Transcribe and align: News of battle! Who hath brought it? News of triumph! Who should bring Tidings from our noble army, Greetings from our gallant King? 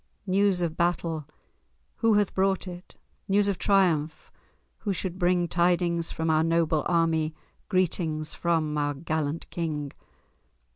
News 0.25 0.63
of 0.63 0.75
battle! 0.75 1.27
Who 1.97 2.15
hath 2.15 2.33
brought 2.33 2.67
it? 2.67 2.95
News 3.27 3.47
of 3.47 3.59
triumph! 3.59 4.31
Who 4.79 4.93
should 4.93 5.19
bring 5.19 5.47
Tidings 5.47 6.11
from 6.11 6.27
our 6.31 6.43
noble 6.43 6.81
army, 6.87 7.35
Greetings 7.69 8.33
from 8.33 8.75
our 8.79 8.95
gallant 8.95 9.47
King? 9.51 9.91